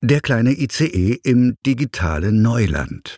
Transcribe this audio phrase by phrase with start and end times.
[0.00, 3.16] Der kleine ICE im digitalen Neuland.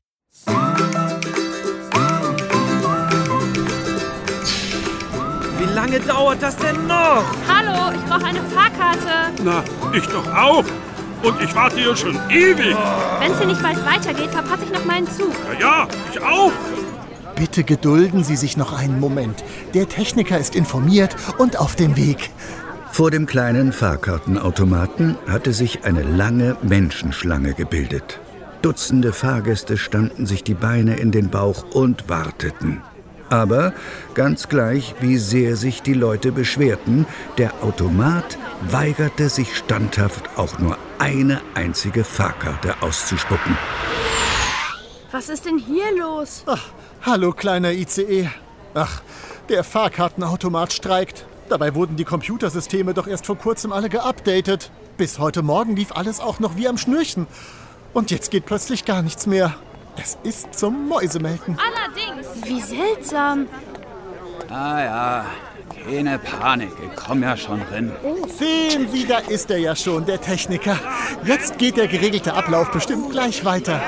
[5.59, 7.23] Wie lange dauert das denn noch?
[7.47, 9.43] Hallo, ich brauche eine Fahrkarte.
[9.45, 9.63] Na,
[9.93, 10.65] ich doch auch.
[11.23, 12.75] Und ich warte hier schon ewig.
[13.19, 15.35] Wenn es hier nicht bald weitergeht, verpasse ich noch meinen Zug.
[15.53, 16.53] Ja, ja, ich auch.
[17.37, 19.45] Bitte gedulden Sie sich noch einen Moment.
[19.75, 22.31] Der Techniker ist informiert und auf dem Weg.
[23.01, 28.21] Vor dem kleinen Fahrkartenautomaten hatte sich eine lange Menschenschlange gebildet.
[28.61, 32.83] Dutzende Fahrgäste standen sich die Beine in den Bauch und warteten.
[33.31, 33.73] Aber
[34.13, 37.07] ganz gleich, wie sehr sich die Leute beschwerten,
[37.39, 38.37] der Automat
[38.71, 43.57] weigerte sich standhaft auch nur eine einzige Fahrkarte auszuspucken.
[45.11, 46.43] Was ist denn hier los?
[46.45, 46.69] Ach,
[47.01, 48.29] hallo kleiner ICE.
[48.75, 49.01] Ach,
[49.49, 51.25] der Fahrkartenautomat streikt.
[51.51, 54.71] Dabei wurden die Computersysteme doch erst vor kurzem alle geupdatet.
[54.97, 57.27] Bis heute Morgen lief alles auch noch wie am Schnürchen.
[57.93, 59.57] Und jetzt geht plötzlich gar nichts mehr.
[60.01, 61.59] Es ist zum Mäusemelken.
[61.59, 62.29] Allerdings.
[62.45, 63.49] Wie seltsam.
[64.49, 65.25] Ah ja,
[65.85, 67.91] keine Panik, ich komm ja schon rein.
[68.39, 70.79] Sehen Sie, da ist er ja schon, der Techniker.
[71.25, 73.81] Jetzt geht der geregelte Ablauf bestimmt gleich weiter.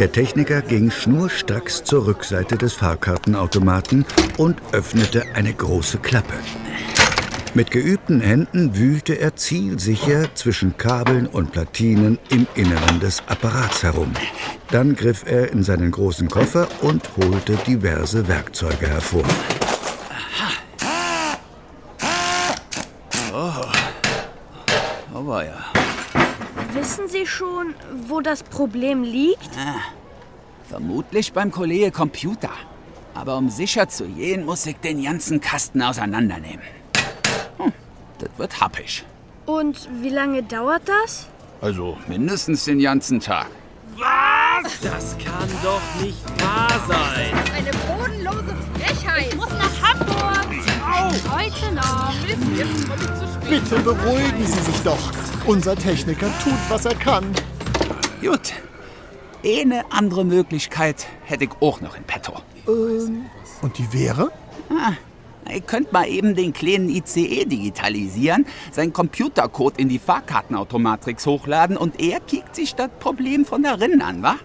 [0.00, 4.06] Der Techniker ging schnurstracks zur Rückseite des Fahrkartenautomaten
[4.38, 6.32] und öffnete eine große Klappe.
[7.52, 14.14] Mit geübten Händen wühlte er zielsicher zwischen Kabeln und Platinen im Inneren des Apparats herum.
[14.70, 19.24] Dann griff er in seinen großen Koffer und holte diverse Werkzeuge hervor.
[25.12, 25.62] Aber ja.
[26.72, 27.74] Wissen Sie schon,
[28.06, 29.50] wo das Problem liegt?
[30.68, 32.50] Vermutlich beim Kollege Computer.
[33.14, 36.64] Aber um sicher zu gehen, muss ich den ganzen Kasten auseinandernehmen.
[37.56, 37.72] Hm,
[38.18, 39.04] das wird happig.
[39.46, 41.28] Und wie lange dauert das?
[41.62, 43.48] Also mindestens den ganzen Tag.
[44.82, 47.32] Das kann doch nicht wahr sein.
[47.56, 49.28] Eine bodenlose Frechheit.
[49.30, 50.69] Ich muss nach Hamburg.
[51.00, 52.12] Heute noch.
[53.48, 54.98] Bitte beruhigen Sie sich doch.
[55.46, 57.24] Unser Techniker tut, was er kann.
[58.20, 58.52] Gut.
[59.42, 62.34] Eine andere Möglichkeit hätte ich auch noch in petto.
[62.68, 63.24] Ähm,
[63.62, 64.30] und die wäre?
[64.68, 64.92] Ah,
[65.50, 71.98] ihr könnt mal eben den kleinen ICE digitalisieren, seinen Computercode in die Fahrkartenautomatrix hochladen und
[71.98, 74.36] er kiegt sich das Problem von darin an, wa?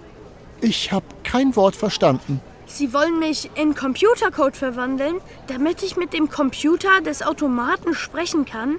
[0.61, 2.39] Ich habe kein Wort verstanden.
[2.67, 5.15] Sie wollen mich in Computercode verwandeln,
[5.47, 8.77] damit ich mit dem Computer des Automaten sprechen kann?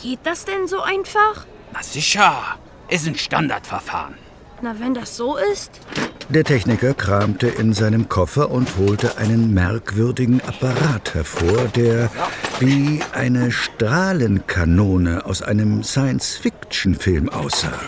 [0.00, 1.46] Geht das denn so einfach?
[1.72, 2.56] Na sicher,
[2.88, 4.14] ist ein Standardverfahren.
[4.60, 5.80] Na, wenn das so ist.
[6.30, 12.10] Der Techniker kramte in seinem Koffer und holte einen merkwürdigen Apparat hervor, der
[12.58, 17.80] wie eine Strahlenkanone aus einem Science-Fiction-Film aussah.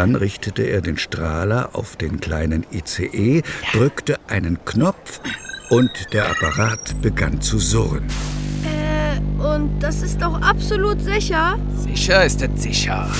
[0.00, 3.42] Dann richtete er den Strahler auf den kleinen ICE,
[3.74, 5.20] drückte einen Knopf
[5.68, 8.06] und der Apparat begann zu surren.
[8.64, 11.58] Äh, und das ist doch absolut sicher.
[11.76, 13.10] Sicher ist es sicher.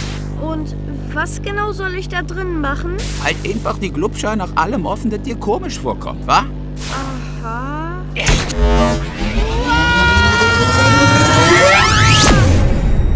[0.41, 0.75] Und
[1.13, 2.97] was genau soll ich da drin machen?
[3.23, 6.47] Halt einfach die Glubscher nach allem offen, das dir komisch vorkommt, wa?
[7.43, 8.01] Aha.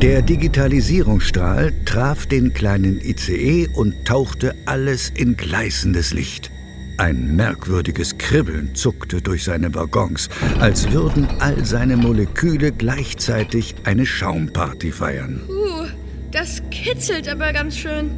[0.04, 6.50] Der Digitalisierungsstrahl traf den kleinen ICE und tauchte alles in gleißendes Licht.
[6.98, 10.28] Ein merkwürdiges Kribbeln zuckte durch seine Waggons,
[10.60, 15.41] als würden all seine Moleküle gleichzeitig eine Schaumparty feiern.
[15.48, 15.87] Uh,
[16.31, 18.10] das kitzelt aber ganz schön.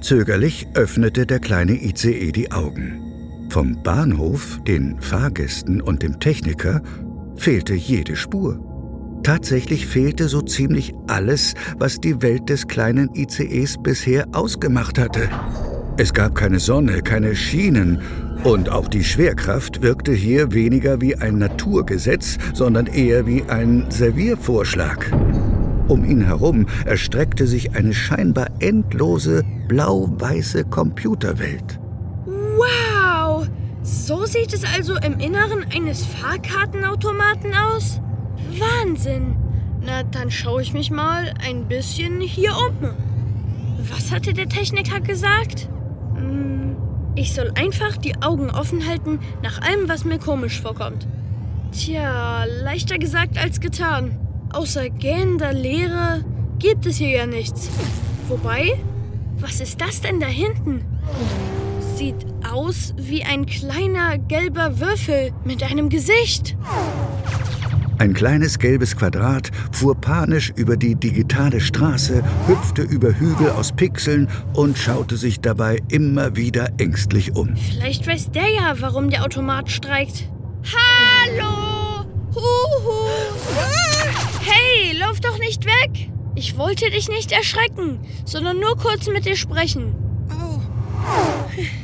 [0.00, 3.02] Zögerlich öffnete der kleine ICE die Augen.
[3.50, 6.82] Vom Bahnhof, den Fahrgästen und dem Techniker
[7.36, 8.73] fehlte jede Spur.
[9.24, 15.30] Tatsächlich fehlte so ziemlich alles, was die Welt des kleinen ICEs bisher ausgemacht hatte.
[15.96, 18.02] Es gab keine Sonne, keine Schienen
[18.44, 25.10] und auch die Schwerkraft wirkte hier weniger wie ein Naturgesetz, sondern eher wie ein Serviervorschlag.
[25.88, 31.80] Um ihn herum erstreckte sich eine scheinbar endlose blau-weiße Computerwelt.
[32.26, 33.48] Wow!
[33.82, 38.02] So sieht es also im Inneren eines Fahrkartenautomaten aus?
[38.60, 39.36] Wahnsinn!
[39.82, 42.90] Na, dann schaue ich mich mal ein bisschen hier um.
[43.90, 45.68] Was hatte der Techniker gesagt?
[46.14, 46.76] Hm,
[47.16, 51.06] Ich soll einfach die Augen offen halten nach allem, was mir komisch vorkommt.
[51.72, 54.18] Tja, leichter gesagt als getan.
[54.52, 56.24] Außer gähnender Leere
[56.58, 57.68] gibt es hier ja nichts.
[58.28, 58.80] Wobei,
[59.38, 60.84] was ist das denn da hinten?
[61.96, 66.56] Sieht aus wie ein kleiner gelber Würfel mit einem Gesicht.
[67.98, 74.28] Ein kleines gelbes Quadrat fuhr panisch über die digitale Straße, hüpfte über Hügel aus Pixeln
[74.52, 77.56] und schaute sich dabei immer wieder ängstlich um.
[77.56, 80.28] Vielleicht weiß der ja, warum der Automat streikt.
[80.64, 82.04] Hallo!
[82.34, 83.08] Huhu!
[84.40, 86.10] Hey, lauf doch nicht weg!
[86.34, 89.94] Ich wollte dich nicht erschrecken, sondern nur kurz mit dir sprechen.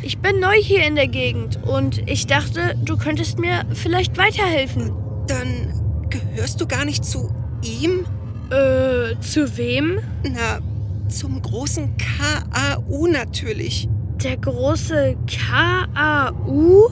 [0.02, 4.92] Ich bin neu hier in der Gegend und ich dachte, du könntest mir vielleicht weiterhelfen.
[5.28, 5.80] dann
[6.40, 7.30] gehörst du gar nicht zu
[7.62, 8.06] ihm?
[8.48, 10.00] Äh, zu wem?
[10.22, 10.60] Na,
[11.10, 13.90] zum großen KAU natürlich.
[14.24, 16.88] Der große KAU?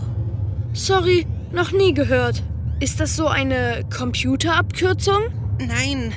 [0.75, 2.43] Sorry, noch nie gehört.
[2.79, 5.23] Ist das so eine Computerabkürzung?
[5.67, 6.13] Nein,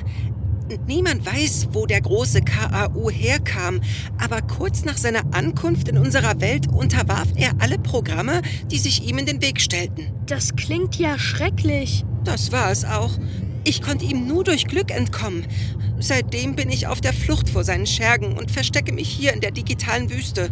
[0.86, 3.80] niemand weiß, wo der große KAU herkam,
[4.18, 9.16] aber kurz nach seiner Ankunft in unserer Welt unterwarf er alle Programme, die sich ihm
[9.16, 10.12] in den Weg stellten.
[10.26, 12.04] Das klingt ja schrecklich.
[12.24, 13.10] Das war es auch.
[13.64, 15.46] Ich konnte ihm nur durch Glück entkommen.
[15.98, 19.52] Seitdem bin ich auf der Flucht vor seinen Schergen und verstecke mich hier in der
[19.52, 20.50] digitalen Wüste.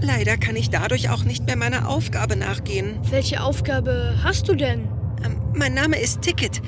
[0.00, 2.98] Leider kann ich dadurch auch nicht mehr meiner Aufgabe nachgehen.
[3.10, 4.88] Welche Aufgabe hast du denn?
[5.24, 6.60] Ähm, Mein Name ist Ticket.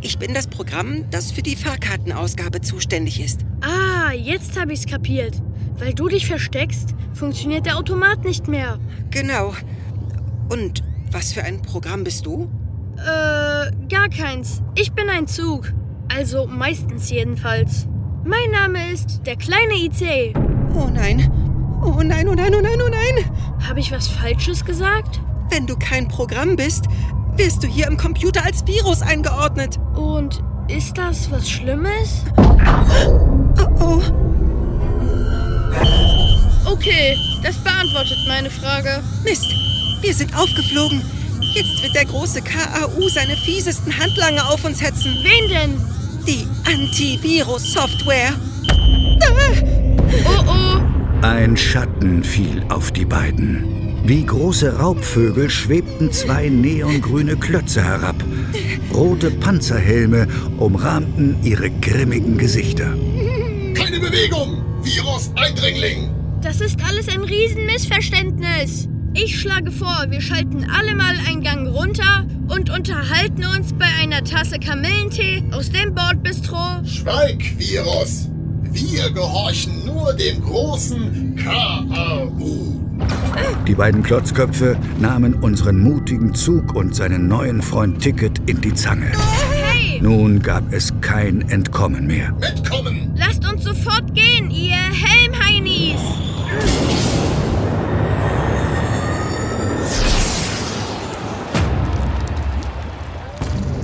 [0.00, 3.40] Ich bin das Programm, das für die Fahrkartenausgabe zuständig ist.
[3.62, 5.34] Ah, jetzt habe ich's kapiert.
[5.78, 8.78] Weil du dich versteckst, funktioniert der Automat nicht mehr.
[9.10, 9.54] Genau.
[10.48, 12.48] Und was für ein Programm bist du?
[12.96, 14.62] Äh, gar keins.
[14.74, 15.72] Ich bin ein Zug.
[16.08, 17.86] Also meistens jedenfalls.
[18.24, 20.34] Mein Name ist der kleine IC.
[20.74, 21.30] Oh nein.
[21.82, 23.30] Oh nein, oh nein, oh nein, oh nein.
[23.68, 25.20] Habe ich was Falsches gesagt?
[25.50, 26.84] Wenn du kein Programm bist,
[27.36, 29.78] wirst du hier im Computer als Virus eingeordnet.
[29.94, 32.24] Und ist das was Schlimmes?
[33.58, 34.02] Oh oh.
[36.64, 39.02] Okay, das beantwortet meine Frage.
[39.22, 39.46] Mist.
[40.00, 41.02] Wir sind aufgeflogen.
[41.52, 45.16] Jetzt wird der große KAU seine fiesesten Handlanger auf uns hetzen.
[45.22, 45.80] Wen denn?
[46.26, 48.32] Die Antivirus-Software.
[50.24, 50.80] Oh oh.
[51.22, 54.02] Ein Schatten fiel auf die beiden.
[54.06, 58.16] Wie große Raubvögel schwebten zwei neongrüne Klötze herab.
[58.92, 62.94] Rote Panzerhelme umrahmten ihre grimmigen Gesichter.
[63.74, 64.62] Keine Bewegung!
[64.82, 66.23] Virus-Eindringling!
[66.44, 68.86] Das ist alles ein Riesenmissverständnis.
[69.14, 74.22] Ich schlage vor, wir schalten alle mal einen Gang runter und unterhalten uns bei einer
[74.22, 76.84] Tasse Kamillentee aus dem Bordbistro.
[76.84, 78.28] Schweig, Virus!
[78.64, 82.74] Wir gehorchen nur dem großen KAU.
[83.66, 89.12] Die beiden Klotzköpfe nahmen unseren mutigen Zug und seinen neuen Freund Ticket in die Zange.
[90.04, 92.30] Nun gab es kein Entkommen mehr.
[92.38, 93.14] Mitkommen!
[93.16, 95.98] lasst uns sofort gehen, ihr Helmheinis.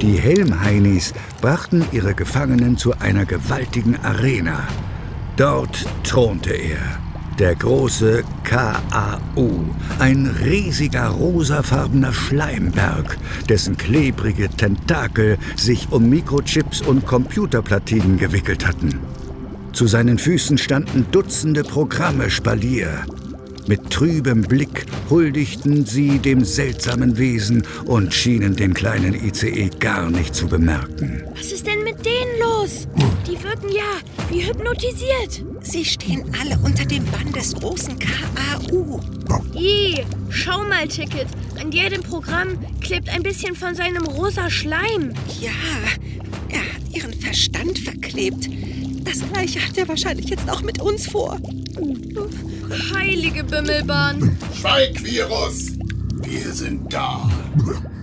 [0.02, 4.68] Die Helmheinis brachten ihre Gefangenen zu einer gewaltigen Arena.
[5.38, 6.98] Dort thronte er,
[7.40, 9.50] der große KAU,
[9.98, 13.16] ein riesiger rosafarbener Schleimberg,
[13.48, 19.00] dessen klebrige Tentakel sich um Mikrochips und Computerplatinen gewickelt hatten.
[19.72, 23.06] Zu seinen Füßen standen Dutzende Programme Spalier.
[23.66, 30.34] Mit trübem Blick huldigten sie dem seltsamen Wesen und schienen den kleinen ICE gar nicht
[30.34, 31.22] zu bemerken.
[31.34, 32.86] Was ist denn mit denen los?
[33.26, 34.00] Die wirken ja
[34.30, 35.49] wie hypnotisiert.
[35.62, 39.00] Sie stehen alle unter dem Bann des großen KAU.
[39.54, 41.26] I, schau mal, Ticket.
[41.60, 45.12] An jedem Programm klebt ein bisschen von seinem rosa Schleim.
[45.40, 45.50] Ja,
[46.48, 48.48] er hat ihren Verstand verklebt.
[49.04, 51.38] Das gleiche hat er wahrscheinlich jetzt auch mit uns vor.
[52.94, 54.36] Heilige Bimmelbahn.
[54.58, 55.72] Schweig, Virus!
[56.22, 57.30] Wir sind da.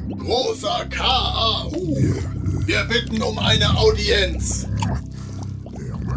[0.10, 1.96] Großer KAU.
[2.66, 4.68] Wir bitten um eine Audienz.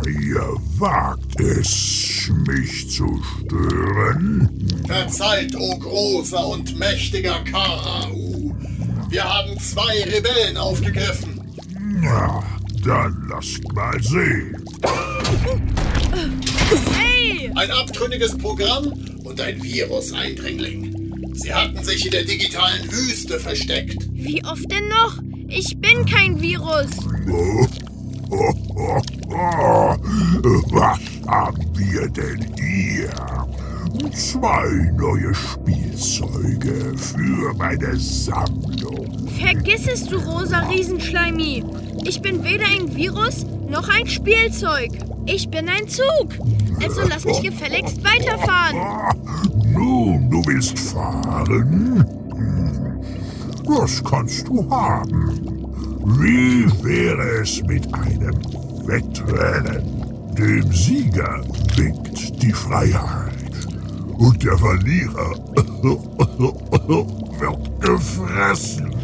[0.07, 4.49] Ihr wagt es, mich zu stören?
[4.87, 8.55] Verzeiht, o großer und mächtiger KAU.
[9.09, 11.41] Wir haben zwei Rebellen aufgegriffen.
[12.01, 12.43] Na,
[12.85, 14.65] dann lasst mal sehen.
[16.97, 18.93] Hey, Ein abtrünniges Programm
[19.25, 21.33] und ein Virus-Eindringling.
[21.35, 24.09] Sie hatten sich in der digitalen Wüste versteckt.
[24.13, 25.19] wie oft denn noch?
[25.49, 26.91] Ich bin kein Virus.
[30.71, 33.11] Was haben wir denn hier?
[34.13, 39.29] Zwei neue Spielzeuge für meine Sammlung.
[39.41, 41.65] Vergiss es, du rosa Riesenschleimi.
[42.05, 44.91] Ich bin weder ein Virus noch ein Spielzeug.
[45.27, 46.39] Ich bin ein Zug.
[46.83, 48.77] Also lass mich gefälligst weiterfahren.
[48.77, 49.13] Ah,
[49.73, 52.07] nun, du willst fahren?
[52.33, 53.01] Hm,
[53.67, 55.60] Das kannst du haben.
[56.03, 58.35] Wie wäre es mit einem
[58.87, 59.83] Wettrennen?
[60.37, 61.45] Dem Sieger
[61.77, 63.67] winkt die Freiheit.
[64.19, 65.35] Und der Verlierer
[67.39, 68.95] wird gefressen.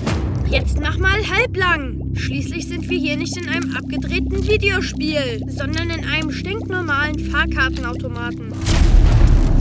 [0.49, 2.03] Jetzt mach mal halblang.
[2.15, 8.53] Schließlich sind wir hier nicht in einem abgedrehten Videospiel, sondern in einem stinknormalen Fahrkartenautomaten.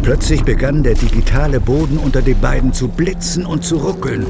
[0.03, 4.25] Plötzlich begann der digitale Boden unter den beiden zu blitzen und zu ruckeln.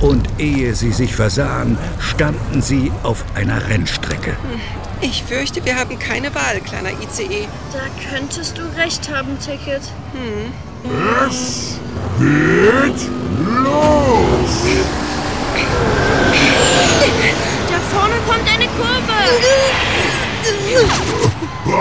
[0.00, 4.34] Und ehe sie sich versahen, standen sie auf einer Rennstrecke.
[5.00, 7.48] Ich fürchte, wir haben keine Wahl, kleiner ICE.
[7.72, 9.82] Da könntest du recht haben, Ticket.
[11.26, 11.78] Es
[12.18, 13.08] geht
[13.64, 14.64] los!
[17.68, 19.18] Da vorne kommt eine Kurve.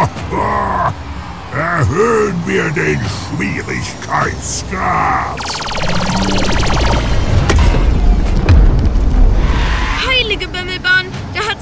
[1.57, 5.39] Erhöhen wir den Schwierigkeitsgrad.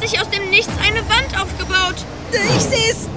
[0.07, 1.95] Sich aus dem Nichts eine Wand aufgebaut.
[2.31, 3.07] Ich seh's.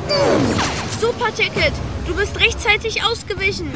[1.00, 1.73] Super, Ticket.
[2.07, 3.71] Du bist rechtzeitig ausgewichen.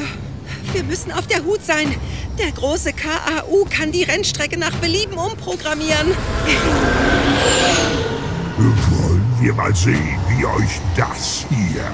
[0.73, 1.95] Wir müssen auf der Hut sein.
[2.39, 6.17] Der große KAU kann die Rennstrecke nach Belieben umprogrammieren.
[8.57, 11.85] Wollen wir mal sehen, wie euch das hier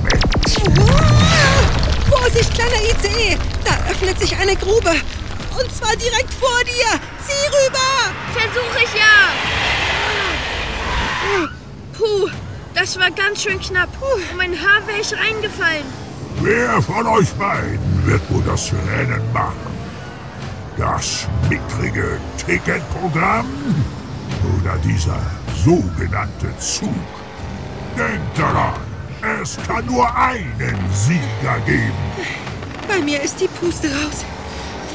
[0.00, 0.80] schmeckt.
[0.88, 2.10] Ah!
[2.10, 3.36] Vorsicht, kleiner ICE!
[3.64, 4.92] Da öffnet sich eine Grube.
[5.60, 7.00] Und zwar direkt vor dir.
[7.26, 8.14] Zieh rüber!
[8.32, 9.77] Versuche ich ja.
[11.92, 12.28] Puh,
[12.74, 13.88] das war ganz schön knapp.
[13.98, 15.84] Puh, um ein Haar wäre ich reingefallen.
[16.40, 19.76] Wer von euch beiden wird wohl das Rennen machen?
[20.76, 23.46] Das mickrige Ticketprogramm
[24.60, 25.20] oder dieser
[25.64, 26.94] sogenannte Zug?
[27.96, 28.74] Denkt daran,
[29.42, 31.92] es kann nur einen Sieger geben.
[32.86, 34.24] Bei mir ist die Puste raus.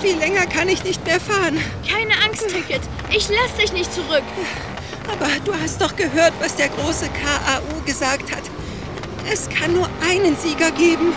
[0.02, 1.58] Viel länger kann ich nicht mehr fahren.
[1.90, 2.82] Keine Angst, Ticket.
[3.10, 4.24] Ich lass dich nicht zurück.
[5.12, 8.43] Aber du hast doch gehört, was der große KAU gesagt hat.
[9.31, 11.13] Es kann nur einen Sieger geben.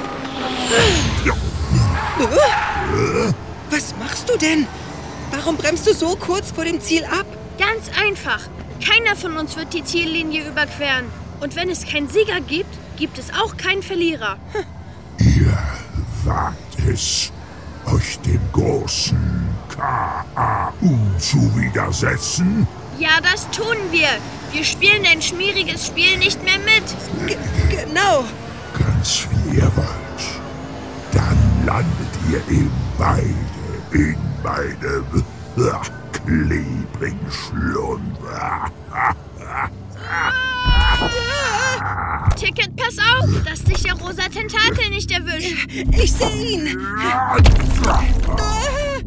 [3.71, 4.67] Was machst du denn?
[5.33, 7.27] Warum bremst du so kurz vor dem Ziel ab?
[7.59, 8.41] Ganz einfach.
[8.85, 11.07] Keiner von uns wird die Ziellinie überqueren.
[11.41, 14.39] Und wenn es keinen Sieger gibt, gibt es auch keinen Verlierer.
[15.19, 15.59] Ihr
[16.25, 17.33] wagt es,
[17.87, 22.67] euch dem großen KAU zu widersetzen?
[22.99, 24.09] Ja, das tun wir.
[24.53, 26.83] Wir spielen dein schmieriges Spiel nicht mehr mit.
[27.27, 27.37] G
[27.69, 28.25] genau.
[28.79, 30.41] Ganz wie ihr wollt.
[31.13, 31.37] Dann
[31.67, 33.27] landet ihr eben beide
[33.93, 35.05] in meinem
[36.13, 38.17] klebrigen Schlund.
[42.37, 45.67] Ticket, pass auf, dass dich der rosa Tentakel nicht erwischt.
[45.93, 46.79] Ich sehe ihn.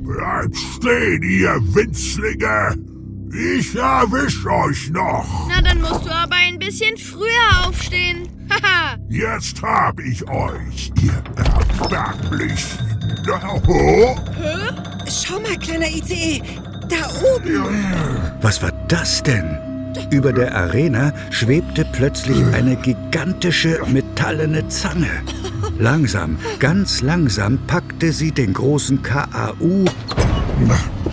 [0.03, 2.88] Bleibt stehen, ihr Winzlinge!
[3.31, 5.47] Ich erwisch euch noch!
[5.49, 8.27] Na, dann musst du aber ein bisschen früher aufstehen.
[8.49, 8.97] Haha.
[9.07, 11.23] Jetzt hab ich euch, ihr
[11.79, 12.79] erbärmlichen...
[13.67, 14.15] Oh,
[15.07, 16.41] Schau mal, kleiner ICE.
[16.89, 17.65] Da oben.
[18.41, 19.57] Was war das denn?
[20.11, 25.09] Über der Arena schwebte plötzlich eine gigantische metallene Zange.
[25.77, 29.85] Langsam, ganz langsam packte sie den großen KAU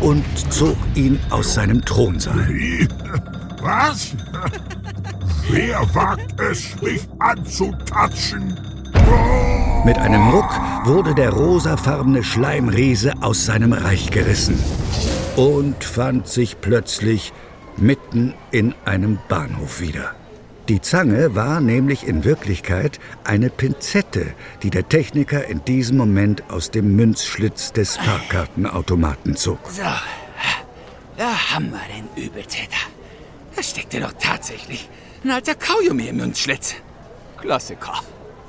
[0.00, 2.48] und zog ihn aus seinem Thronsaal.
[2.48, 2.88] Wie?
[3.62, 4.14] Was?
[5.50, 8.58] Wer wagt es, mich anzutatschen?
[9.84, 10.50] Mit einem Ruck
[10.84, 14.58] wurde der rosafarbene Schleimriese aus seinem Reich gerissen
[15.36, 17.32] und fand sich plötzlich
[17.76, 20.14] mitten in einem Bahnhof wieder.
[20.68, 26.72] Die Zange war nämlich in Wirklichkeit eine Pinzette, die der Techniker in diesem Moment aus
[26.72, 29.60] dem Münzschlitz des Fahrkartenautomaten zog.
[29.70, 29.82] So,
[31.16, 32.78] da haben wir den Übeltäter.
[33.54, 34.88] Da steckte doch tatsächlich
[35.22, 36.74] ein alter Kaugummi im Münzschlitz.
[37.40, 38.02] Klassiker.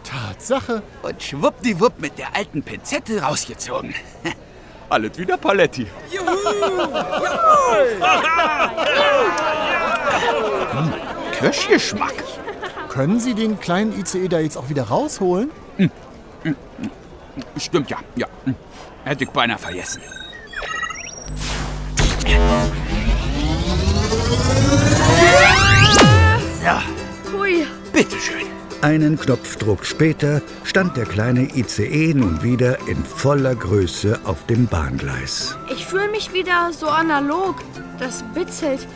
[0.03, 0.81] Tatsache.
[1.03, 3.93] Und schwuppdiwupp mit der alten Pinzette rausgezogen.
[4.89, 5.85] Alles wieder Paletti.
[10.71, 10.93] Hm,
[11.39, 12.15] Kirschgeschmack.
[12.89, 15.51] Können Sie den kleinen ICE da jetzt auch wieder rausholen?
[17.57, 18.27] Stimmt ja, ja.
[18.45, 18.55] Hm.
[19.03, 20.01] Hätte ich beinahe vergessen.
[26.63, 27.65] So, Hui.
[27.93, 28.47] bitteschön.
[28.81, 35.57] Einen Knopfdruck später stand der kleine ICE nun wieder in voller Größe auf dem Bahngleis.
[35.71, 37.55] Ich fühle mich wieder so analog.
[37.97, 38.87] Das bitzelt,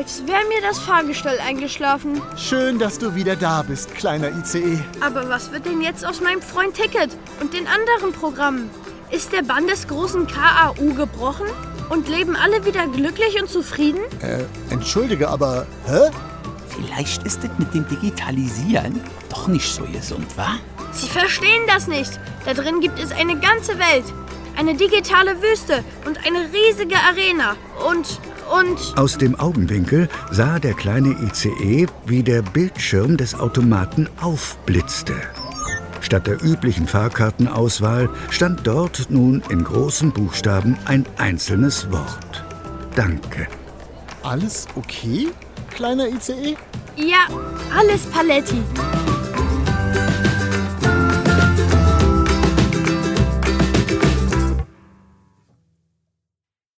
[0.00, 2.22] als wäre mir das Fahrgestell eingeschlafen.
[2.34, 4.78] Schön, dass du wieder da bist, kleiner ICE.
[5.02, 8.70] Aber was wird denn jetzt aus meinem Freund Ticket und den anderen Programmen?
[9.10, 11.48] Ist der Bann des großen KAU gebrochen?
[11.90, 14.00] Und leben alle wieder glücklich und zufrieden?
[14.22, 15.66] Äh, entschuldige, aber.
[15.86, 16.10] Hä?
[16.68, 20.54] Vielleicht ist es mit dem Digitalisieren doch nicht so gesund, wa?
[20.92, 22.18] Sie verstehen das nicht.
[22.46, 24.04] Da drin gibt es eine ganze Welt.
[24.56, 27.56] Eine digitale Wüste und eine riesige Arena.
[27.86, 28.18] Und,
[28.50, 28.98] und...
[28.98, 35.14] Aus dem Augenwinkel sah der kleine ICE, wie der Bildschirm des Automaten aufblitzte.
[36.00, 42.44] Statt der üblichen Fahrkartenauswahl stand dort nun in großen Buchstaben ein einzelnes Wort.
[42.96, 43.46] Danke.
[44.22, 45.28] Alles okay,
[45.70, 46.56] kleiner ICE?
[46.96, 47.26] Ja,
[47.74, 48.62] alles Paletti.